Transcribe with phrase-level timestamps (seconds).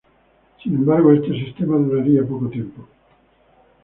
[0.63, 2.87] Sin embargo, este sistema duraría poco tiempo.